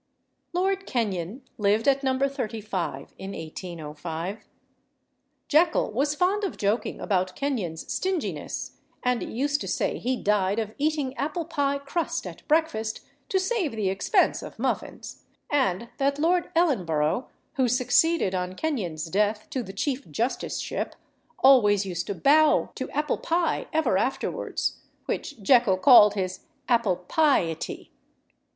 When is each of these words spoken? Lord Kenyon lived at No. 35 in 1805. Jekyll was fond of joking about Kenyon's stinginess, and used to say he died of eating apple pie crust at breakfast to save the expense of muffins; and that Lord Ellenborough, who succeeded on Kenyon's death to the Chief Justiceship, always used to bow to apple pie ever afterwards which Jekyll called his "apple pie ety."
Lord 0.51 0.87
Kenyon 0.87 1.43
lived 1.59 1.87
at 1.87 2.01
No. 2.01 2.17
35 2.17 3.13
in 3.19 3.33
1805. 3.33 4.49
Jekyll 5.47 5.91
was 5.91 6.15
fond 6.15 6.43
of 6.43 6.57
joking 6.57 6.99
about 6.99 7.35
Kenyon's 7.35 7.93
stinginess, 7.93 8.79
and 9.03 9.21
used 9.21 9.61
to 9.61 9.67
say 9.67 9.99
he 9.99 10.15
died 10.17 10.57
of 10.57 10.73
eating 10.79 11.15
apple 11.17 11.45
pie 11.45 11.77
crust 11.77 12.25
at 12.25 12.47
breakfast 12.47 13.01
to 13.29 13.39
save 13.39 13.73
the 13.73 13.89
expense 13.89 14.41
of 14.41 14.57
muffins; 14.57 15.25
and 15.51 15.89
that 15.99 16.17
Lord 16.17 16.49
Ellenborough, 16.55 17.29
who 17.57 17.67
succeeded 17.67 18.33
on 18.33 18.55
Kenyon's 18.55 19.05
death 19.05 19.51
to 19.51 19.61
the 19.61 19.71
Chief 19.71 20.07
Justiceship, 20.09 20.95
always 21.43 21.85
used 21.85 22.07
to 22.07 22.15
bow 22.15 22.71
to 22.73 22.89
apple 22.89 23.19
pie 23.19 23.67
ever 23.71 23.99
afterwards 23.99 24.79
which 25.05 25.43
Jekyll 25.43 25.77
called 25.77 26.15
his 26.15 26.39
"apple 26.67 26.95
pie 26.95 27.41
ety." 27.43 27.91